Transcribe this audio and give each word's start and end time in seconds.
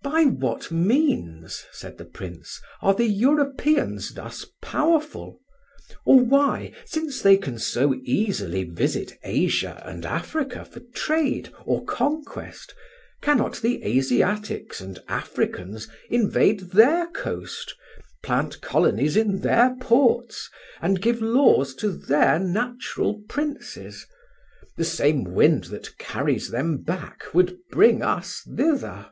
"By 0.00 0.24
what 0.24 0.72
means," 0.72 1.64
said 1.70 1.96
the 1.98 2.04
Prince, 2.06 2.60
"are 2.80 2.94
the 2.94 3.06
Europeans 3.06 4.14
thus 4.14 4.46
powerful? 4.62 5.38
or 6.06 6.18
why, 6.18 6.72
since 6.86 7.20
they 7.22 7.36
can 7.36 7.58
so 7.58 7.94
easily 8.02 8.64
visit 8.64 9.16
Asia 9.22 9.80
and 9.84 10.04
Africa 10.06 10.64
for 10.64 10.80
trade 10.94 11.50
or 11.66 11.84
conquest, 11.84 12.74
cannot 13.20 13.60
the 13.60 13.84
Asiatics 13.84 14.80
and 14.80 14.98
Africans 15.08 15.88
invade 16.10 16.72
their 16.72 17.06
coast, 17.08 17.76
plant 18.22 18.60
colonies 18.62 19.16
in 19.16 19.40
their 19.42 19.76
ports, 19.80 20.48
and 20.80 21.02
give 21.02 21.20
laws 21.22 21.74
to 21.76 21.90
their 21.92 22.38
natural 22.40 23.22
princes? 23.28 24.06
The 24.76 24.84
same 24.86 25.22
wind 25.22 25.64
that 25.64 25.96
carries 25.98 26.50
them 26.50 26.78
back 26.78 27.26
would 27.34 27.58
bring 27.70 28.02
us 28.02 28.40
thither." 28.48 29.10